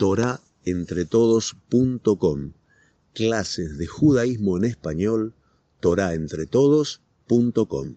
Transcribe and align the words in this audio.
torahentretodos.com. 0.00 2.52
Clases 3.12 3.76
de 3.76 3.86
judaísmo 3.86 4.56
en 4.56 4.64
español, 4.64 5.34
torahentretodos.com. 5.80 7.96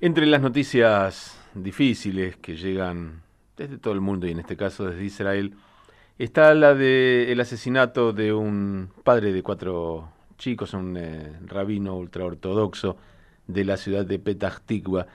Entre 0.00 0.24
las 0.24 0.40
noticias 0.40 1.38
difíciles 1.54 2.38
que 2.38 2.56
llegan 2.56 3.20
desde 3.58 3.76
todo 3.76 3.92
el 3.92 4.00
mundo 4.00 4.26
y 4.26 4.30
en 4.30 4.38
este 4.38 4.56
caso 4.56 4.86
desde 4.86 5.04
Israel, 5.04 5.52
está 6.18 6.54
la 6.54 6.74
del 6.74 7.38
asesinato 7.38 8.14
de 8.14 8.32
un 8.32 8.88
padre 9.04 9.34
de 9.34 9.42
cuatro 9.42 10.08
chicos, 10.38 10.72
un 10.72 10.96
eh, 10.96 11.38
rabino 11.44 11.98
ultraortodoxo 11.98 12.96
de 13.46 13.66
la 13.66 13.76
ciudad 13.76 14.06
de 14.06 14.18
Petah 14.18 14.62
Tikva, 14.64 15.06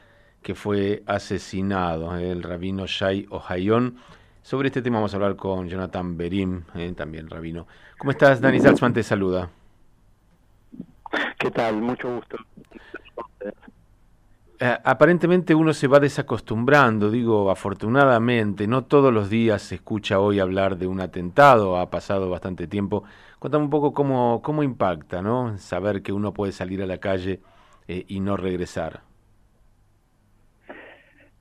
que 0.43 0.53
fue 0.53 1.01
asesinado, 1.07 2.15
eh, 2.15 2.31
el 2.31 2.43
rabino 2.43 2.85
Shai 2.85 3.25
Ohayon. 3.31 3.97
Sobre 4.41 4.67
este 4.67 4.81
tema 4.81 4.97
vamos 4.97 5.13
a 5.13 5.17
hablar 5.17 5.35
con 5.35 5.69
Jonathan 5.69 6.17
Berim, 6.17 6.63
eh, 6.75 6.93
también 6.95 7.29
rabino. 7.29 7.67
¿Cómo 7.97 8.11
estás? 8.11 8.41
Dani 8.41 8.59
Salzman 8.59 8.93
te 8.93 9.03
saluda. 9.03 9.49
¿Qué 11.37 11.51
tal? 11.51 11.81
Mucho 11.81 12.15
gusto. 12.15 12.37
Eh, 14.59 14.77
aparentemente 14.83 15.55
uno 15.55 15.73
se 15.73 15.87
va 15.87 15.99
desacostumbrando, 15.99 17.09
digo, 17.09 17.49
afortunadamente, 17.49 18.67
no 18.67 18.83
todos 18.83 19.11
los 19.11 19.29
días 19.29 19.61
se 19.61 19.75
escucha 19.75 20.19
hoy 20.19 20.39
hablar 20.39 20.77
de 20.77 20.85
un 20.85 21.01
atentado, 21.01 21.79
ha 21.79 21.89
pasado 21.89 22.29
bastante 22.29 22.67
tiempo. 22.67 23.03
Contame 23.39 23.63
un 23.63 23.71
poco 23.71 23.93
cómo, 23.93 24.41
cómo 24.43 24.61
impacta, 24.61 25.21
¿no? 25.21 25.57
Saber 25.57 26.03
que 26.03 26.13
uno 26.13 26.31
puede 26.33 26.51
salir 26.51 26.81
a 26.83 26.85
la 26.85 26.99
calle 26.99 27.41
eh, 27.87 28.05
y 28.07 28.19
no 28.19 28.37
regresar. 28.37 29.01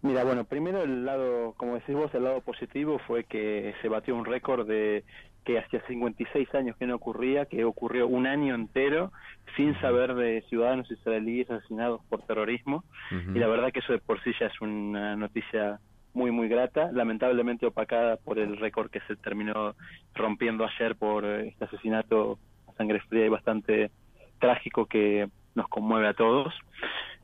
Mira, 0.02 0.24
bueno, 0.24 0.44
primero 0.44 0.82
el 0.82 1.04
lado, 1.04 1.52
como 1.56 1.74
decís 1.74 1.94
vos, 1.94 2.12
el 2.14 2.24
lado 2.24 2.40
positivo 2.40 2.98
fue 3.06 3.24
que 3.24 3.74
se 3.82 3.88
batió 3.88 4.16
un 4.16 4.24
récord 4.24 4.66
de 4.66 5.04
que 5.44 5.58
hacía 5.58 5.82
56 5.86 6.54
años 6.54 6.76
que 6.76 6.86
no 6.86 6.94
ocurría, 6.94 7.46
que 7.46 7.64
ocurrió 7.64 8.06
un 8.06 8.26
año 8.26 8.54
entero 8.54 9.12
sin 9.56 9.78
saber 9.80 10.14
de 10.14 10.42
ciudadanos 10.48 10.90
israelíes 10.90 11.50
asesinados 11.50 12.02
por 12.08 12.22
terrorismo. 12.22 12.84
Y 13.10 13.38
la 13.38 13.48
verdad 13.48 13.72
que 13.72 13.80
eso 13.80 13.92
de 13.92 13.98
por 13.98 14.22
sí 14.22 14.32
ya 14.38 14.46
es 14.46 14.60
una 14.60 15.16
noticia 15.16 15.80
muy, 16.12 16.30
muy 16.30 16.48
grata, 16.48 16.90
lamentablemente 16.92 17.66
opacada 17.66 18.16
por 18.16 18.38
el 18.38 18.56
récord 18.56 18.90
que 18.90 19.00
se 19.00 19.16
terminó 19.16 19.74
rompiendo 20.14 20.64
ayer 20.64 20.96
por 20.96 21.24
este 21.24 21.64
asesinato 21.64 22.38
a 22.68 22.72
sangre 22.74 23.00
fría 23.08 23.26
y 23.26 23.28
bastante 23.28 23.90
trágico 24.38 24.86
que 24.86 25.28
nos 25.54 25.68
conmueve 25.68 26.08
a 26.08 26.14
todos. 26.14 26.52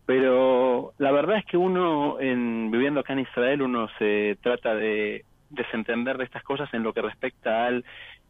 Pero 0.07 0.93
la 0.99 1.11
verdad 1.11 1.39
es 1.39 1.45
que 1.45 1.57
uno, 1.57 2.21
en, 2.21 2.71
viviendo 2.71 3.01
acá 3.01 3.13
en 3.13 3.21
Israel, 3.21 3.63
uno 3.63 3.89
se 3.99 4.39
trata 4.41 4.75
de 4.75 5.25
desentender 5.51 6.17
de 6.17 6.25
estas 6.25 6.45
cosas 6.45 6.73
en 6.73 6.85
lo 6.85 6.93
que 6.93 7.03
respecta 7.03 7.67
a 7.67 7.81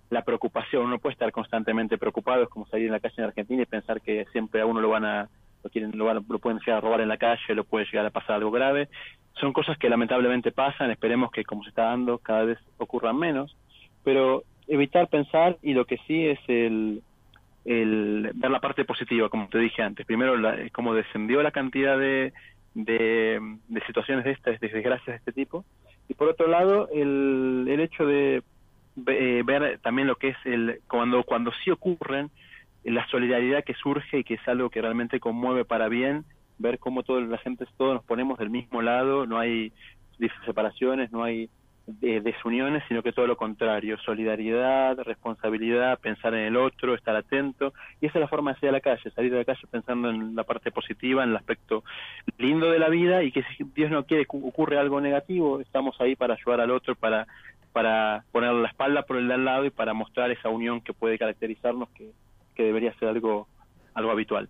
la 0.09 0.23
preocupación. 0.23 0.87
Uno 0.87 0.99
puede 0.99 1.13
estar 1.13 1.31
constantemente 1.33 1.99
preocupado, 1.99 2.45
es 2.45 2.49
como 2.49 2.67
salir 2.67 2.87
en 2.87 2.93
la 2.93 3.01
calle 3.01 3.15
en 3.19 3.25
Argentina 3.25 3.63
y 3.63 3.67
pensar 3.67 4.01
que 4.01 4.25
siempre 4.33 4.63
a 4.63 4.67
uno 4.67 4.81
lo 4.81 4.89
van 4.89 5.05
a 5.05 5.29
lo 5.63 5.71
quieren 5.71 5.93
lo, 5.95 6.05
van, 6.07 6.25
lo 6.29 6.39
pueden 6.39 6.61
llegar 6.61 6.79
a 6.79 6.81
robar 6.81 7.01
en 7.01 7.09
la 7.09 7.17
calle, 7.19 7.55
lo 7.55 7.65
puede 7.65 7.87
llegar 7.87 8.07
a 8.07 8.11
pasar 8.11 8.37
algo 8.37 8.51
grave. 8.51 8.89
Son 9.41 9.53
cosas 9.53 9.77
que 9.77 9.91
lamentablemente 9.91 10.53
pasan, 10.53 10.91
esperemos 10.91 11.31
que 11.31 11.45
como 11.45 11.63
se 11.63 11.69
está 11.71 11.85
dando 11.85 12.19
cada 12.19 12.45
vez 12.45 12.59
ocurran 12.79 13.19
menos, 13.19 13.55
pero 14.03 14.45
evitar 14.67 15.09
pensar 15.09 15.59
y 15.63 15.75
lo 15.75 15.85
que 15.85 15.99
sí 16.07 16.27
es 16.27 16.39
el, 16.49 17.03
el 17.67 18.31
ver 18.35 18.51
la 18.51 18.61
parte 18.61 18.85
positiva, 18.85 19.29
como 19.29 19.49
te 19.49 19.59
dije 19.59 19.83
antes. 19.83 20.07
Primero, 20.07 20.37
la, 20.37 20.57
cómo 20.73 20.95
descendió 20.95 21.43
la 21.43 21.51
cantidad 21.51 21.99
de, 21.99 22.33
de, 22.75 23.41
de 23.69 23.81
situaciones 23.87 24.25
de 24.25 24.33
estas, 24.33 24.61
de 24.61 24.69
desgracias 24.69 25.07
de 25.07 25.17
este 25.17 25.33
tipo, 25.33 25.65
y 26.09 26.15
por 26.15 26.29
otro 26.29 26.47
lado 26.47 26.89
el, 26.93 27.67
el 27.69 27.81
hecho 27.81 28.07
de 28.07 28.43
eh, 29.09 29.43
ver 29.45 29.79
también 29.83 30.09
lo 30.09 30.17
que 30.17 30.29
es 30.29 30.37
el 30.45 30.81
cuando 30.89 31.23
cuando 31.25 31.53
sí 31.65 31.71
ocurren 31.71 32.31
la 32.85 33.07
solidaridad 33.09 33.65
que 33.65 33.75
surge 33.75 34.21
y 34.21 34.25
que 34.25 34.35
es 34.35 34.49
algo 34.49 34.71
que 34.71 34.81
realmente 34.81 35.21
conmueve 35.21 35.65
para 35.65 35.89
bien 35.89 36.25
ver 36.59 36.79
cómo 36.79 37.03
toda 37.03 37.21
la 37.21 37.39
gente 37.39 37.67
todos 37.77 37.95
nos 37.95 38.05
ponemos 38.05 38.39
del 38.39 38.49
mismo 38.49 38.81
lado 38.81 39.27
no 39.27 39.39
hay 39.39 39.73
separaciones 40.47 41.13
no 41.13 41.25
hay 41.25 41.51
de 41.87 42.21
desuniones, 42.21 42.83
sino 42.89 43.03
que 43.03 43.13
todo 43.13 43.27
lo 43.27 43.37
contrario, 43.37 43.97
solidaridad, 43.99 44.99
responsabilidad, 44.99 45.99
pensar 46.01 46.35
en 46.35 46.41
el 46.41 46.57
otro, 46.57 46.95
estar 46.95 47.15
atento, 47.15 47.73
y 48.01 48.07
esa 48.07 48.19
es 48.19 48.21
la 48.23 48.29
forma 48.29 48.53
de 48.53 48.61
salir 48.61 48.71
a 48.71 48.73
la 48.73 48.81
calle, 48.81 49.11
salir 49.11 49.31
de 49.31 49.39
la 49.39 49.45
calle 49.45 49.61
pensando 49.71 50.11
en 50.11 50.35
la 50.35 50.43
parte 50.43 50.73
positiva, 50.73 51.23
en 51.23 51.31
el 51.31 51.37
aspecto 51.37 51.85
lindo 52.39 52.71
de 52.71 52.81
la 52.81 52.89
vida, 52.89 53.23
y 53.23 53.31
que 53.31 53.45
si 53.57 53.65
Dios 53.75 53.91
no 53.91 54.05
quiere 54.05 54.25
que 54.25 54.37
ocurre 54.37 54.79
algo 54.79 55.01
negativo, 55.01 55.61
estamos 55.61 56.01
ahí 56.01 56.17
para 56.17 56.35
ayudar 56.35 56.61
al 56.61 56.73
otro, 56.73 56.97
para, 56.97 57.27
para 57.73 58.25
ponerle 58.33 58.63
la 58.63 58.69
espalda 58.69 59.03
por 59.03 59.17
el 59.17 59.29
de 59.29 59.35
al 59.35 59.45
lado 59.45 59.65
y 59.65 59.71
para 59.71 59.95
mostrar 59.95 60.31
esa 60.33 60.49
unión 60.49 60.81
que 60.81 60.93
puede 60.93 61.19
caracterizarnos, 61.19 61.89
que, 61.91 62.11
que 62.57 62.65
debería 62.65 62.93
ser 62.95 63.09
algo, 63.09 63.47
algo 63.95 64.11
habitual. 64.11 64.49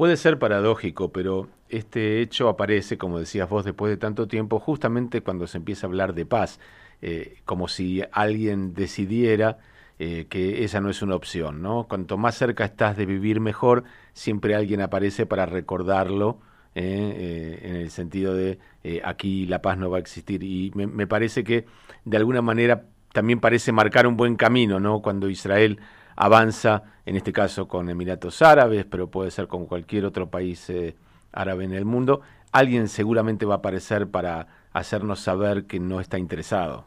Puede 0.00 0.16
ser 0.16 0.38
paradójico, 0.38 1.12
pero 1.12 1.50
este 1.68 2.22
hecho 2.22 2.48
aparece, 2.48 2.96
como 2.96 3.18
decías 3.18 3.50
vos, 3.50 3.66
después 3.66 3.90
de 3.90 3.98
tanto 3.98 4.26
tiempo, 4.28 4.58
justamente 4.58 5.20
cuando 5.20 5.46
se 5.46 5.58
empieza 5.58 5.86
a 5.86 5.88
hablar 5.88 6.14
de 6.14 6.24
paz, 6.24 6.58
eh, 7.02 7.36
como 7.44 7.68
si 7.68 8.02
alguien 8.10 8.72
decidiera 8.72 9.58
eh, 9.98 10.24
que 10.30 10.64
esa 10.64 10.80
no 10.80 10.88
es 10.88 11.02
una 11.02 11.16
opción, 11.16 11.60
¿no? 11.60 11.84
Cuanto 11.86 12.16
más 12.16 12.34
cerca 12.34 12.64
estás 12.64 12.96
de 12.96 13.04
vivir 13.04 13.40
mejor, 13.40 13.84
siempre 14.14 14.54
alguien 14.54 14.80
aparece 14.80 15.26
para 15.26 15.44
recordarlo, 15.44 16.40
eh, 16.74 17.60
en 17.62 17.76
el 17.76 17.90
sentido 17.90 18.34
de 18.34 18.58
aquí 19.04 19.44
la 19.44 19.60
paz 19.60 19.76
no 19.76 19.90
va 19.90 19.98
a 19.98 20.00
existir. 20.00 20.42
Y 20.42 20.72
me, 20.74 20.86
me 20.86 21.06
parece 21.06 21.44
que 21.44 21.66
de 22.06 22.16
alguna 22.16 22.40
manera 22.40 22.86
también 23.12 23.38
parece 23.38 23.70
marcar 23.70 24.06
un 24.06 24.16
buen 24.16 24.36
camino, 24.36 24.80
¿no? 24.80 25.02
Cuando 25.02 25.28
Israel 25.28 25.78
avanza, 26.20 26.82
en 27.06 27.16
este 27.16 27.32
caso 27.32 27.66
con 27.66 27.88
Emiratos 27.88 28.42
Árabes, 28.42 28.84
pero 28.84 29.10
puede 29.10 29.30
ser 29.30 29.48
con 29.48 29.64
cualquier 29.64 30.04
otro 30.04 30.28
país 30.28 30.68
eh, 30.68 30.94
árabe 31.32 31.64
en 31.64 31.72
el 31.72 31.86
mundo, 31.86 32.20
alguien 32.52 32.88
seguramente 32.88 33.46
va 33.46 33.54
a 33.54 33.58
aparecer 33.58 34.06
para 34.10 34.46
hacernos 34.74 35.20
saber 35.20 35.64
que 35.66 35.80
no 35.80 35.98
está 35.98 36.18
interesado. 36.18 36.84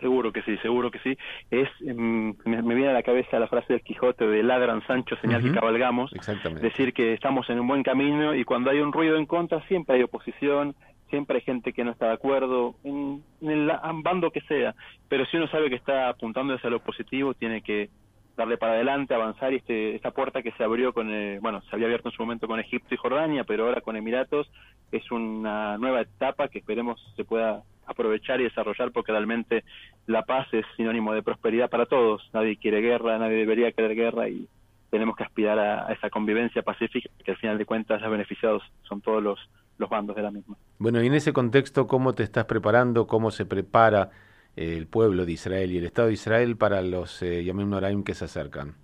Seguro 0.00 0.32
que 0.32 0.42
sí, 0.42 0.58
seguro 0.58 0.90
que 0.90 0.98
sí. 0.98 1.16
Es 1.48 1.68
mm, 1.80 2.30
me, 2.44 2.74
viene 2.74 2.88
a 2.88 2.92
la 2.92 3.04
cabeza 3.04 3.38
la 3.38 3.46
frase 3.46 3.72
del 3.72 3.82
Quijote 3.82 4.26
de 4.26 4.42
ladran 4.42 4.84
Sancho, 4.88 5.14
señal 5.20 5.44
que 5.44 5.52
cabalgamos. 5.52 6.12
Exactamente. 6.12 6.66
Decir 6.66 6.92
que 6.92 7.14
estamos 7.14 7.48
en 7.50 7.60
un 7.60 7.68
buen 7.68 7.84
camino 7.84 8.34
y 8.34 8.44
cuando 8.44 8.70
hay 8.70 8.80
un 8.80 8.92
ruido 8.92 9.16
en 9.16 9.26
contra 9.26 9.64
siempre 9.68 9.94
hay 9.94 10.02
oposición, 10.02 10.74
siempre 11.12 11.36
hay 11.36 11.42
gente 11.42 11.74
que 11.74 11.84
no 11.84 11.92
está 11.92 12.06
de 12.06 12.14
acuerdo, 12.14 12.74
en, 12.84 13.22
el 13.42 13.70
bando 14.02 14.30
que 14.30 14.40
sea, 14.42 14.74
pero 15.08 15.26
si 15.26 15.36
uno 15.36 15.48
sabe 15.48 15.68
que 15.68 15.76
está 15.76 16.08
apuntando 16.08 16.54
hacia 16.54 16.70
lo 16.70 16.80
positivo, 16.80 17.34
tiene 17.34 17.62
que 17.62 17.90
darle 18.36 18.56
para 18.56 18.72
adelante, 18.72 19.14
avanzar 19.14 19.52
y 19.52 19.56
este, 19.56 19.94
esta 19.94 20.10
puerta 20.10 20.42
que 20.42 20.52
se 20.52 20.64
abrió 20.64 20.92
con, 20.92 21.08
bueno, 21.40 21.60
se 21.62 21.74
había 21.74 21.86
abierto 21.86 22.08
en 22.08 22.14
su 22.14 22.22
momento 22.22 22.46
con 22.46 22.60
Egipto 22.60 22.94
y 22.94 22.98
Jordania, 22.98 23.44
pero 23.44 23.66
ahora 23.66 23.80
con 23.80 23.96
Emiratos 23.96 24.50
es 24.90 25.10
una 25.10 25.76
nueva 25.78 26.00
etapa 26.02 26.48
que 26.48 26.58
esperemos 26.58 27.00
se 27.16 27.24
pueda 27.24 27.62
aprovechar 27.86 28.40
y 28.40 28.44
desarrollar 28.44 28.92
porque 28.92 29.12
realmente 29.12 29.64
la 30.06 30.22
paz 30.22 30.46
es 30.52 30.64
sinónimo 30.76 31.12
de 31.12 31.22
prosperidad 31.22 31.68
para 31.68 31.86
todos. 31.86 32.28
Nadie 32.32 32.56
quiere 32.56 32.80
guerra, 32.80 33.18
nadie 33.18 33.36
debería 33.36 33.72
querer 33.72 33.94
guerra 33.94 34.28
y 34.28 34.46
tenemos 34.90 35.16
que 35.16 35.24
aspirar 35.24 35.58
a, 35.58 35.88
a 35.88 35.92
esa 35.92 36.10
convivencia 36.10 36.62
pacífica 36.62 37.10
que 37.24 37.32
al 37.32 37.38
final 37.38 37.58
de 37.58 37.66
cuentas 37.66 38.00
los 38.00 38.10
beneficiados 38.10 38.62
son 38.82 39.00
todos 39.00 39.22
los 39.22 39.38
los 39.78 39.88
bandos 39.88 40.16
de 40.16 40.22
la 40.22 40.30
misma. 40.30 40.56
Bueno, 40.78 41.02
y 41.02 41.06
en 41.06 41.14
ese 41.14 41.32
contexto, 41.32 41.86
¿cómo 41.86 42.14
te 42.14 42.22
estás 42.22 42.44
preparando? 42.44 43.06
¿Cómo 43.06 43.30
se 43.30 43.46
prepara 43.46 44.10
eh, 44.56 44.76
el 44.76 44.86
pueblo 44.86 45.24
de 45.24 45.32
Israel 45.32 45.70
y 45.72 45.78
el 45.78 45.84
Estado 45.84 46.08
de 46.08 46.14
Israel 46.14 46.56
para 46.56 46.82
los 46.82 47.22
eh, 47.22 47.44
Yamim 47.44 47.70
Noraim 47.70 48.04
que 48.04 48.14
se 48.14 48.24
acercan? 48.24 48.74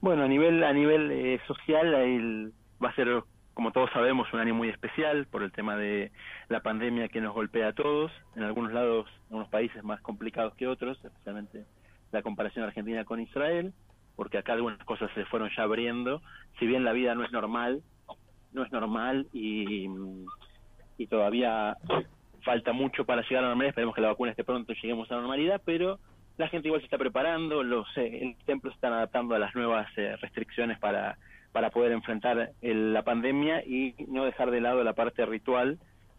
Bueno, 0.00 0.22
a 0.22 0.28
nivel 0.28 0.64
a 0.64 0.72
nivel 0.72 1.10
eh, 1.10 1.40
social 1.46 1.92
el, 1.94 2.52
va 2.82 2.88
a 2.88 2.94
ser, 2.94 3.22
como 3.52 3.70
todos 3.70 3.90
sabemos, 3.92 4.32
un 4.32 4.40
año 4.40 4.54
muy 4.54 4.70
especial 4.70 5.26
por 5.26 5.42
el 5.42 5.52
tema 5.52 5.76
de 5.76 6.10
la 6.48 6.60
pandemia 6.60 7.08
que 7.08 7.20
nos 7.20 7.34
golpea 7.34 7.68
a 7.68 7.72
todos. 7.74 8.10
En 8.34 8.42
algunos 8.42 8.72
lados, 8.72 9.06
en 9.28 9.36
unos 9.36 9.48
países 9.48 9.84
más 9.84 10.00
complicados 10.00 10.54
que 10.54 10.66
otros, 10.66 10.98
especialmente 11.04 11.66
la 12.12 12.22
comparación 12.22 12.64
Argentina 12.64 13.04
con 13.04 13.20
Israel, 13.20 13.74
porque 14.16 14.38
acá 14.38 14.54
algunas 14.54 14.82
cosas 14.84 15.10
se 15.14 15.26
fueron 15.26 15.50
ya 15.54 15.64
abriendo. 15.64 16.22
Si 16.58 16.66
bien 16.66 16.84
la 16.84 16.92
vida 16.92 17.14
no 17.14 17.24
es 17.24 17.32
normal, 17.32 17.82
no 18.52 18.64
es 18.64 18.72
normal 18.72 19.26
y, 19.32 19.88
todavía 21.08 21.76
falta 22.42 22.72
mucho 22.72 23.04
para 23.04 23.22
llegar 23.22 23.38
a 23.38 23.42
la 23.42 23.48
normalidad. 23.48 23.70
Esperemos 23.70 23.94
que 23.94 24.00
la 24.02 24.08
vacuna 24.08 24.30
esté 24.30 24.44
pronto 24.44 24.72
lleguemos 24.74 25.10
a 25.10 25.14
la 25.14 25.20
normalidad, 25.20 25.60
pero 25.64 25.98
la 26.36 26.48
gente 26.48 26.68
igual 26.68 26.80
se 26.82 26.86
está 26.86 26.98
preparando, 26.98 27.62
los 27.62 27.86
eh, 27.96 28.36
templos 28.44 28.74
están 28.74 28.92
adaptando 28.92 29.34
a 29.34 29.38
las 29.38 29.54
nuevas 29.54 29.88
eh, 29.96 30.16
restricciones 30.20 30.78
para, 30.78 31.16
para 31.52 31.70
poder 31.70 31.92
enfrentar 31.92 32.52
la 32.60 33.02
pandemia 33.02 33.64
y 33.64 33.94
no 34.08 34.24
dejar 34.24 34.50
de 34.50 34.60
lado 34.60 34.84
la 34.84 34.92
parte 34.92 35.24
ritual 35.26 35.78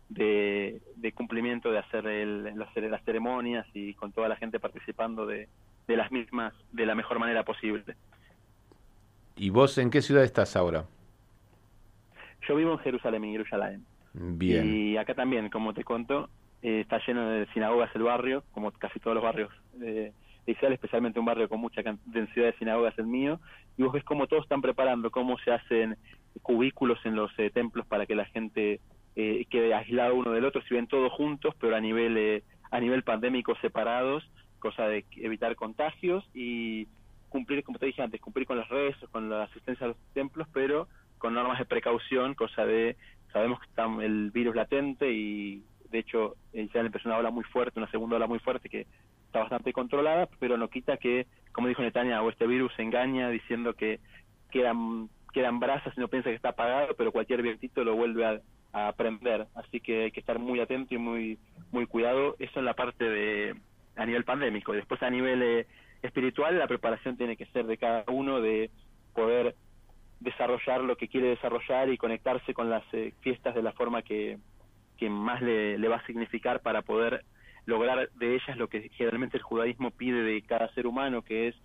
de, 0.09 0.81
cumplimiento 1.15 1.71
de 1.71 1.79
hacer 1.79 2.05
el, 2.07 2.43
las 2.55 3.03
ceremonias 3.03 3.65
y 3.73 3.93
con 3.93 4.11
toda 4.11 4.27
la 4.27 4.35
gente 4.35 4.59
participando 4.59 5.25
de, 5.25 5.47
de 5.87 5.97
las 5.97 6.11
mismas 6.11 6.53
de 6.71 6.85
la 6.85 6.95
mejor 6.95 7.19
manera 7.19 7.43
posible. 7.43 7.95
¿Y 9.35 9.49
vos 9.49 9.77
en 9.77 9.89
qué 9.89 10.01
ciudad 10.01 10.23
estás 10.23 10.55
ahora? 10.55 10.85
Yo 12.47 12.55
vivo 12.55 12.73
en 12.73 12.79
Jerusalén, 12.79 13.23
en 13.23 13.31
Jerusalén. 13.31 13.85
Bien. 14.13 14.65
Y 14.67 14.97
acá 14.97 15.13
también, 15.13 15.49
como 15.49 15.73
te 15.73 15.83
conto, 15.83 16.29
eh, 16.61 16.81
está 16.81 16.99
lleno 17.05 17.29
de 17.29 17.45
sinagogas 17.53 17.95
el 17.95 18.03
barrio, 18.03 18.43
como 18.51 18.71
casi 18.71 18.99
todos 18.99 19.15
los 19.15 19.23
barrios 19.23 19.51
de 19.73 20.13
Israel, 20.45 20.73
especialmente 20.73 21.19
un 21.19 21.25
barrio 21.25 21.47
con 21.47 21.59
mucha 21.59 21.81
densidad 22.05 22.47
de 22.47 22.57
sinagogas 22.57 22.97
el 22.97 23.07
mío, 23.07 23.39
y 23.77 23.83
vos 23.83 23.93
ves 23.93 24.03
cómo 24.03 24.27
todos 24.27 24.43
están 24.43 24.61
preparando, 24.61 25.11
cómo 25.11 25.37
se 25.39 25.51
hacen 25.51 25.97
cubículos 26.41 26.99
en 27.05 27.15
los 27.15 27.31
eh, 27.37 27.49
templos 27.49 27.85
para 27.85 28.05
que 28.05 28.15
la 28.15 28.25
gente 28.25 28.79
eh, 29.15 29.45
quede 29.49 29.73
aislado 29.73 30.15
uno 30.15 30.31
del 30.31 30.45
otro, 30.45 30.61
si 30.63 30.73
ven 30.73 30.87
todos 30.87 31.11
juntos, 31.11 31.53
pero 31.59 31.75
a 31.75 31.81
nivel, 31.81 32.17
eh, 32.17 32.43
a 32.71 32.79
nivel 32.79 33.03
pandémico 33.03 33.55
separados, 33.61 34.29
cosa 34.59 34.87
de 34.87 35.05
evitar 35.17 35.55
contagios 35.55 36.27
y 36.33 36.87
cumplir, 37.29 37.63
como 37.63 37.79
te 37.79 37.87
dije 37.87 38.01
antes, 38.01 38.21
cumplir 38.21 38.45
con 38.45 38.57
las 38.57 38.69
redes, 38.69 38.95
con 39.11 39.29
la 39.29 39.43
asistencia 39.43 39.85
a 39.85 39.89
los 39.89 39.97
templos, 40.13 40.47
pero 40.53 40.87
con 41.21 41.35
normas 41.35 41.59
de 41.59 41.65
precaución, 41.65 42.33
cosa 42.33 42.65
de, 42.65 42.97
sabemos 43.31 43.59
que 43.59 43.67
está 43.67 43.85
el 44.01 44.31
virus 44.31 44.55
latente 44.55 45.11
y 45.13 45.63
de 45.91 45.99
hecho 45.99 46.35
ya 46.51 46.81
empezó 46.81 47.07
una 47.07 47.19
ola 47.19 47.29
muy 47.29 47.43
fuerte, 47.43 47.79
una 47.79 47.91
segunda 47.91 48.15
ola 48.15 48.25
muy 48.25 48.39
fuerte 48.39 48.69
que 48.69 48.87
está 49.27 49.39
bastante 49.39 49.71
controlada, 49.71 50.27
pero 50.39 50.57
no 50.57 50.67
quita 50.67 50.97
que, 50.97 51.27
como 51.51 51.67
dijo 51.67 51.83
Netanya, 51.83 52.23
o 52.23 52.29
este 52.31 52.47
virus 52.47 52.73
engaña 52.79 53.29
diciendo 53.29 53.75
que 53.75 53.99
quedan, 54.49 55.09
quedan 55.31 55.59
brasas 55.59 55.93
y 55.95 55.99
no 55.99 56.07
piensa 56.07 56.29
que 56.29 56.35
está 56.35 56.49
apagado, 56.49 56.95
pero 56.97 57.11
cualquier 57.11 57.43
vientito 57.43 57.83
lo 57.83 57.95
vuelve 57.95 58.25
a, 58.25 58.41
a 58.73 58.87
aprender, 58.87 59.45
así 59.53 59.79
que 59.79 60.05
hay 60.05 60.11
que 60.11 60.21
estar 60.21 60.39
muy 60.39 60.59
atento 60.59 60.95
y 60.95 60.97
muy 60.97 61.37
muy 61.71 61.85
cuidado, 61.85 62.35
eso 62.39 62.59
en 62.59 62.65
la 62.65 62.73
parte 62.73 63.05
de 63.07 63.55
a 63.95 64.05
nivel 64.07 64.23
pandémico, 64.23 64.73
y 64.73 64.77
después 64.77 65.03
a 65.03 65.09
nivel 65.11 65.43
eh, 65.43 65.67
espiritual 66.01 66.57
la 66.57 66.67
preparación 66.67 67.15
tiene 67.15 67.37
que 67.37 67.45
ser 67.47 67.67
de 67.67 67.77
cada 67.77 68.05
uno 68.07 68.41
de 68.41 68.71
poder 69.13 69.55
desarrollar 70.21 70.81
lo 70.81 70.95
que 70.95 71.07
quiere 71.07 71.29
desarrollar 71.29 71.89
y 71.89 71.97
conectarse 71.97 72.53
con 72.53 72.69
las 72.69 72.83
eh, 72.93 73.13
fiestas 73.21 73.53
de 73.53 73.63
la 73.63 73.73
forma 73.73 74.01
que, 74.03 74.37
que 74.97 75.09
más 75.09 75.41
le, 75.41 75.77
le 75.77 75.87
va 75.87 75.97
a 75.97 76.05
significar 76.05 76.61
para 76.61 76.83
poder 76.83 77.25
lograr 77.65 78.09
de 78.13 78.35
ellas 78.35 78.57
lo 78.57 78.67
que 78.67 78.89
generalmente 78.89 79.37
el 79.37 79.43
judaísmo 79.43 79.91
pide 79.91 80.23
de 80.23 80.41
cada 80.43 80.71
ser 80.73 80.87
humano, 80.87 81.21
que 81.21 81.49
es 81.49 81.55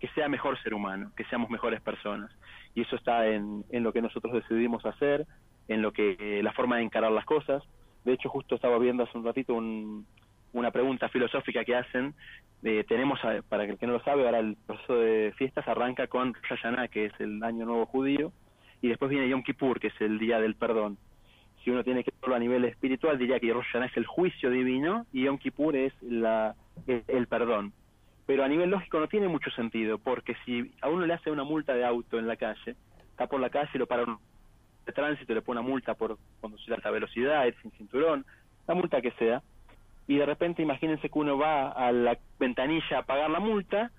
que 0.00 0.08
sea 0.08 0.28
mejor 0.28 0.60
ser 0.62 0.74
humano, 0.74 1.12
que 1.16 1.24
seamos 1.24 1.48
mejores 1.48 1.80
personas. 1.80 2.30
Y 2.74 2.82
eso 2.82 2.96
está 2.96 3.26
en, 3.26 3.64
en 3.70 3.82
lo 3.82 3.92
que 3.92 4.02
nosotros 4.02 4.34
decidimos 4.34 4.84
hacer, 4.84 5.26
en 5.68 5.82
lo 5.82 5.92
que 5.92 6.16
eh, 6.18 6.42
la 6.42 6.52
forma 6.52 6.76
de 6.76 6.82
encarar 6.82 7.12
las 7.12 7.24
cosas. 7.24 7.62
De 8.04 8.12
hecho, 8.12 8.28
justo 8.28 8.54
estaba 8.54 8.78
viendo 8.78 9.04
hace 9.04 9.16
un 9.16 9.24
ratito 9.24 9.54
una 10.52 10.70
pregunta 10.70 11.08
filosófica 11.08 11.64
que 11.64 11.76
hacen. 11.76 12.14
Eh, 12.62 12.84
tenemos, 12.88 13.20
para 13.48 13.64
el 13.64 13.78
que 13.78 13.86
no 13.86 13.94
lo 13.94 14.00
sabe, 14.02 14.24
ahora 14.24 14.38
el 14.38 14.56
proceso 14.66 14.96
de 14.96 15.32
fiestas 15.36 15.68
arranca 15.68 16.06
con 16.06 16.34
Rosh 16.34 16.60
Hashanah, 16.60 16.88
que 16.88 17.06
es 17.06 17.12
el 17.20 17.42
año 17.42 17.64
nuevo 17.64 17.86
judío, 17.86 18.32
y 18.80 18.88
después 18.88 19.10
viene 19.10 19.28
Yom 19.28 19.42
Kippur, 19.42 19.78
que 19.78 19.88
es 19.88 20.00
el 20.00 20.18
día 20.18 20.40
del 20.40 20.54
perdón. 20.54 20.98
Si 21.62 21.70
uno 21.70 21.84
tiene 21.84 22.04
que 22.04 22.12
verlo 22.20 22.36
a 22.36 22.38
nivel 22.38 22.64
espiritual, 22.64 23.18
diría 23.18 23.40
que 23.40 23.52
Rosh 23.52 23.66
Hashanah 23.66 23.86
es 23.86 23.96
el 23.96 24.06
juicio 24.06 24.50
divino 24.50 25.06
y 25.12 25.24
Yom 25.24 25.38
Kippur 25.38 25.76
es 25.76 25.92
la, 26.02 26.54
el, 26.86 27.26
perdón. 27.26 27.72
Pero 28.26 28.44
a 28.44 28.48
nivel 28.48 28.70
lógico 28.70 28.98
no 28.98 29.08
tiene 29.08 29.28
mucho 29.28 29.50
sentido, 29.50 29.98
porque 29.98 30.36
si 30.44 30.72
a 30.80 30.88
uno 30.88 31.06
le 31.06 31.14
hace 31.14 31.30
una 31.30 31.44
multa 31.44 31.74
de 31.74 31.84
auto 31.84 32.18
en 32.18 32.26
la 32.26 32.36
calle, 32.36 32.76
está 33.10 33.26
por 33.26 33.40
la 33.40 33.50
calle 33.50 33.70
y 33.74 33.78
lo 33.78 33.86
para 33.86 34.04
un 34.04 34.18
de 34.86 34.92
tránsito 34.92 35.34
le 35.34 35.42
pone 35.42 35.60
una 35.60 35.68
multa 35.68 35.94
por 35.94 36.16
conducir 36.40 36.72
a 36.72 36.76
alta 36.76 36.90
velocidad, 36.90 37.44
sin 37.60 37.72
cinturón, 37.72 38.24
la 38.68 38.74
multa 38.74 39.00
que 39.00 39.10
sea, 39.12 39.42
y 40.06 40.16
de 40.16 40.26
repente 40.26 40.62
imagínense 40.62 41.08
que 41.08 41.18
uno 41.18 41.36
va 41.36 41.70
a 41.70 41.92
la 41.92 42.18
ventanilla 42.38 42.98
a 42.98 43.02
pagar 43.02 43.30
la 43.30 43.40
multa 43.40 43.90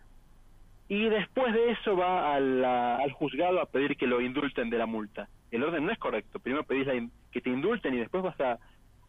y 0.88 1.10
después 1.10 1.54
de 1.54 1.72
eso 1.72 1.98
va 1.98 2.36
al 2.36 3.12
juzgado 3.12 3.60
a 3.62 3.66
pedir 3.66 3.98
que 3.98 4.08
lo 4.08 4.22
indulten 4.22 4.70
de 4.70 4.78
la 4.78 4.86
multa. 4.86 5.28
El 5.52 5.64
orden 5.64 5.86
no 5.86 5.92
es 5.92 6.00
correcto, 6.00 6.40
primero 6.40 6.64
pedís 6.64 6.88
que 7.32 7.42
te 7.42 7.50
indulten 7.50 7.94
y 7.94 7.98
después 7.98 8.24
vas 8.24 8.40
a, 8.40 8.58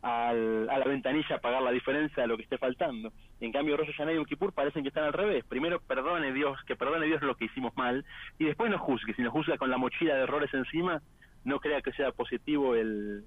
a 0.02 0.32
la 0.32 0.84
ventanilla 0.84 1.36
a 1.36 1.40
pagar 1.40 1.62
la 1.62 1.70
diferencia 1.70 2.22
de 2.22 2.28
lo 2.28 2.36
que 2.36 2.44
esté 2.44 2.58
faltando. 2.58 3.12
En 3.40 3.52
cambio, 3.52 3.76
Rosh 3.76 3.88
Hashanah 3.88 4.12
y 4.12 4.16
Yom 4.16 4.24
Kippur 4.24 4.52
parecen 4.52 4.82
que 4.82 4.88
están 4.88 5.04
al 5.04 5.12
revés. 5.12 5.44
Primero 5.44 5.80
perdone 5.80 6.32
Dios, 6.32 6.58
que 6.66 6.76
perdone 6.76 7.06
Dios 7.06 7.22
lo 7.22 7.34
que 7.34 7.46
hicimos 7.46 7.76
mal, 7.76 8.04
y 8.38 8.44
después 8.44 8.70
nos 8.70 8.80
juzgue. 8.80 9.14
Si 9.14 9.22
nos 9.22 9.32
juzga 9.32 9.56
con 9.56 9.70
la 9.70 9.78
mochila 9.78 10.14
de 10.14 10.22
errores 10.22 10.52
encima, 10.54 11.02
no 11.44 11.60
crea 11.60 11.82
que 11.82 11.92
sea 11.92 12.12
positivo 12.12 12.74
el, 12.74 13.24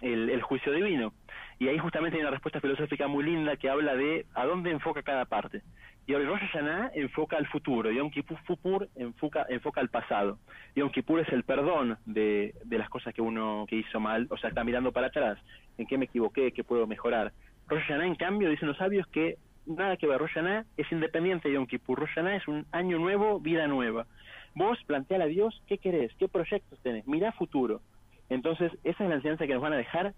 el, 0.00 0.42
juicio 0.42 0.72
divino. 0.72 1.12
Y 1.58 1.68
ahí 1.68 1.78
justamente 1.78 2.16
hay 2.16 2.22
una 2.22 2.30
respuesta 2.30 2.60
filosófica 2.60 3.06
muy 3.06 3.24
linda 3.24 3.56
que 3.56 3.68
habla 3.68 3.94
de 3.94 4.26
a 4.34 4.44
dónde 4.44 4.70
enfoca 4.70 5.02
cada 5.02 5.24
parte. 5.24 5.62
Y 6.06 6.14
ahora 6.14 6.26
Rosh 6.26 6.40
Hashanah 6.40 6.90
enfoca 6.94 7.36
al 7.36 7.46
futuro, 7.46 7.90
Yom 7.90 8.10
Kippur 8.10 8.88
enfoca, 8.96 9.46
enfoca 9.48 9.80
al 9.80 9.88
pasado. 9.88 10.38
Yom 10.74 10.90
Kippur 10.90 11.20
es 11.20 11.28
el 11.28 11.44
perdón 11.44 11.96
de, 12.06 12.54
de 12.64 12.78
las 12.78 12.88
cosas 12.88 13.14
que 13.14 13.22
uno 13.22 13.66
que 13.68 13.76
hizo 13.76 14.00
mal, 14.00 14.26
o 14.30 14.36
sea, 14.36 14.48
está 14.48 14.64
mirando 14.64 14.90
para 14.90 15.08
atrás, 15.08 15.38
en 15.78 15.86
qué 15.86 15.96
me 15.98 16.06
equivoqué, 16.06 16.52
qué 16.52 16.64
puedo 16.64 16.88
mejorar. 16.88 17.32
Rosh 17.68 17.82
Hashanah, 17.82 18.06
en 18.06 18.16
cambio, 18.16 18.50
dicen 18.50 18.66
los 18.66 18.76
sabios 18.78 19.06
que 19.06 19.38
nada 19.64 19.96
que 19.96 20.08
ver, 20.08 20.18
Rosh 20.18 20.32
Hashanah 20.32 20.64
es 20.76 20.90
independiente 20.90 21.48
de 21.48 21.54
Yom 21.54 21.66
Kippur. 21.66 22.00
Rosh 22.00 22.10
Hashanah 22.10 22.36
es 22.36 22.48
un 22.48 22.66
año 22.72 22.98
nuevo, 22.98 23.38
vida 23.38 23.68
nueva. 23.68 24.06
Vos 24.54 24.78
planteale 24.86 25.24
a 25.24 25.28
Dios 25.28 25.62
qué 25.68 25.78
querés, 25.78 26.12
qué 26.18 26.26
proyectos 26.26 26.80
tenés, 26.80 27.06
mirá 27.06 27.30
futuro. 27.32 27.80
Entonces, 28.28 28.72
esa 28.82 29.04
es 29.04 29.10
la 29.10 29.16
enseñanza 29.16 29.46
que 29.46 29.54
nos 29.54 29.62
van 29.62 29.74
a 29.74 29.76
dejar 29.76 30.14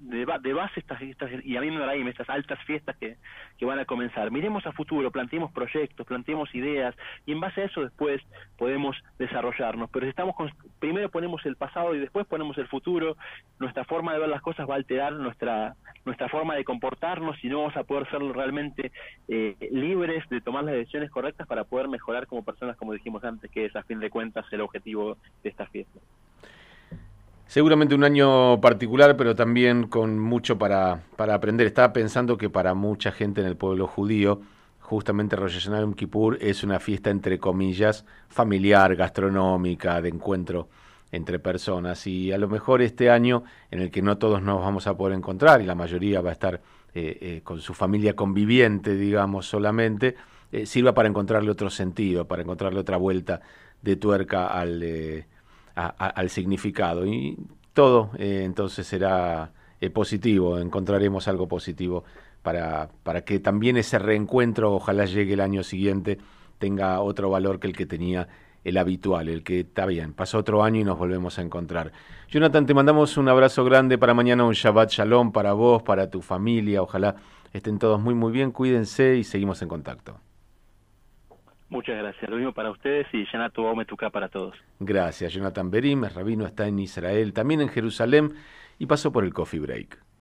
de, 0.00 0.26
de, 0.40 0.52
base 0.54 0.80
estas, 0.80 1.00
estas 1.02 1.30
y 1.44 1.56
habiendo 1.56 1.84
ahí 1.84 2.06
estas 2.08 2.28
altas 2.30 2.58
fiestas 2.64 2.96
que, 2.96 3.16
que 3.58 3.66
van 3.66 3.78
a 3.78 3.84
comenzar. 3.84 4.30
Miremos 4.30 4.66
a 4.66 4.72
futuro, 4.72 5.10
planteemos 5.10 5.52
proyectos, 5.52 6.06
planteemos 6.06 6.54
ideas 6.54 6.94
y 7.26 7.32
en 7.32 7.40
base 7.40 7.62
a 7.62 7.64
eso 7.66 7.82
después 7.82 8.22
podemos 8.56 8.96
desarrollarnos. 9.18 9.90
Pero 9.90 10.06
si 10.06 10.10
estamos 10.10 10.34
primero 10.78 11.10
ponemos 11.10 11.44
el 11.44 11.56
pasado 11.56 11.94
y 11.94 11.98
después 11.98 12.26
ponemos 12.26 12.56
el 12.58 12.68
futuro, 12.68 13.16
nuestra 13.58 13.84
forma 13.84 14.14
de 14.14 14.20
ver 14.20 14.28
las 14.28 14.42
cosas 14.42 14.68
va 14.68 14.74
a 14.74 14.78
alterar 14.78 15.12
nuestra 15.12 15.76
nuestra 16.04 16.28
forma 16.30 16.54
de 16.54 16.64
comportarnos 16.64 17.36
y 17.44 17.48
no 17.48 17.58
vamos 17.58 17.76
a 17.76 17.84
poder 17.84 18.08
ser 18.10 18.20
realmente 18.20 18.90
eh, 19.28 19.54
libres 19.70 20.26
de 20.30 20.40
tomar 20.40 20.64
las 20.64 20.74
decisiones 20.74 21.10
correctas 21.10 21.46
para 21.46 21.64
poder 21.64 21.88
mejorar 21.88 22.26
como 22.26 22.42
personas, 22.42 22.76
como 22.76 22.94
dijimos 22.94 23.22
antes, 23.24 23.50
que 23.50 23.66
es 23.66 23.76
a 23.76 23.82
fin 23.82 24.00
de 24.00 24.08
cuentas 24.08 24.46
el 24.50 24.62
objetivo 24.62 25.18
de 25.42 25.50
estas 25.50 25.68
fiestas. 25.68 26.02
Seguramente 27.50 27.96
un 27.96 28.04
año 28.04 28.60
particular, 28.60 29.16
pero 29.16 29.34
también 29.34 29.88
con 29.88 30.20
mucho 30.20 30.56
para, 30.56 31.02
para 31.16 31.34
aprender. 31.34 31.66
Estaba 31.66 31.92
pensando 31.92 32.38
que 32.38 32.48
para 32.48 32.74
mucha 32.74 33.10
gente 33.10 33.40
en 33.40 33.48
el 33.48 33.56
pueblo 33.56 33.88
judío, 33.88 34.40
justamente 34.78 35.34
Rosh 35.34 35.54
Hashanah 35.54 35.80
Yom 35.80 35.94
Kippur 35.94 36.38
es 36.40 36.62
una 36.62 36.78
fiesta 36.78 37.10
entre 37.10 37.40
comillas 37.40 38.04
familiar, 38.28 38.94
gastronómica, 38.94 40.00
de 40.00 40.10
encuentro 40.10 40.68
entre 41.10 41.40
personas. 41.40 42.06
Y 42.06 42.30
a 42.30 42.38
lo 42.38 42.46
mejor 42.46 42.82
este 42.82 43.10
año, 43.10 43.42
en 43.72 43.80
el 43.80 43.90
que 43.90 44.00
no 44.00 44.16
todos 44.16 44.40
nos 44.40 44.60
vamos 44.60 44.86
a 44.86 44.96
poder 44.96 45.18
encontrar 45.18 45.60
y 45.60 45.66
la 45.66 45.74
mayoría 45.74 46.20
va 46.20 46.30
a 46.30 46.34
estar 46.34 46.54
eh, 46.94 47.18
eh, 47.20 47.40
con 47.42 47.60
su 47.60 47.74
familia 47.74 48.14
conviviente, 48.14 48.94
digamos, 48.94 49.46
solamente, 49.46 50.14
eh, 50.52 50.66
sirva 50.66 50.94
para 50.94 51.08
encontrarle 51.08 51.50
otro 51.50 51.68
sentido, 51.68 52.28
para 52.28 52.42
encontrarle 52.42 52.78
otra 52.78 52.96
vuelta 52.96 53.40
de 53.82 53.96
tuerca 53.96 54.46
al 54.46 54.84
al 55.74 56.30
significado. 56.30 57.06
Y 57.06 57.36
todo 57.72 58.10
eh, 58.18 58.42
entonces 58.44 58.86
será 58.86 59.52
eh, 59.80 59.90
positivo, 59.90 60.58
encontraremos 60.58 61.28
algo 61.28 61.48
positivo 61.48 62.04
para, 62.42 62.90
para 63.02 63.22
que 63.22 63.38
también 63.38 63.76
ese 63.76 63.98
reencuentro, 63.98 64.72
ojalá 64.74 65.04
llegue 65.04 65.34
el 65.34 65.40
año 65.40 65.62
siguiente, 65.62 66.18
tenga 66.58 67.00
otro 67.00 67.30
valor 67.30 67.60
que 67.60 67.66
el 67.66 67.76
que 67.76 67.86
tenía 67.86 68.28
el 68.64 68.76
habitual, 68.76 69.28
el 69.28 69.42
que 69.42 69.60
está 69.60 69.86
bien, 69.86 70.12
pasa 70.12 70.36
otro 70.36 70.62
año 70.62 70.80
y 70.80 70.84
nos 70.84 70.98
volvemos 70.98 71.38
a 71.38 71.42
encontrar. 71.42 71.92
Jonathan, 72.28 72.66
te 72.66 72.74
mandamos 72.74 73.16
un 73.16 73.28
abrazo 73.28 73.64
grande 73.64 73.96
para 73.96 74.14
mañana, 74.14 74.44
un 74.44 74.52
Shabbat 74.52 74.90
Shalom 74.90 75.32
para 75.32 75.54
vos, 75.54 75.82
para 75.82 76.10
tu 76.10 76.20
familia, 76.20 76.82
ojalá 76.82 77.16
estén 77.52 77.78
todos 77.78 78.00
muy 78.00 78.14
muy 78.14 78.32
bien, 78.32 78.50
cuídense 78.52 79.16
y 79.16 79.24
seguimos 79.24 79.62
en 79.62 79.68
contacto. 79.68 80.20
Muchas 81.70 81.96
gracias. 81.96 82.28
Lo 82.28 82.36
mismo 82.36 82.52
para 82.52 82.70
ustedes 82.70 83.06
y 83.12 83.24
Yanato 83.32 83.62
Ometuka 83.62 84.10
para 84.10 84.28
todos. 84.28 84.56
Gracias. 84.80 85.32
Jonathan 85.32 85.70
Berim, 85.70 86.04
el 86.04 86.10
rabino, 86.10 86.44
está 86.44 86.66
en 86.66 86.80
Israel, 86.80 87.32
también 87.32 87.60
en 87.60 87.68
Jerusalén 87.68 88.34
y 88.78 88.86
pasó 88.86 89.12
por 89.12 89.24
el 89.24 89.32
Coffee 89.32 89.60
Break. 89.60 90.09